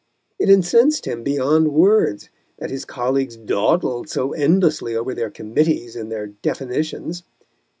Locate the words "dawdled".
3.37-4.09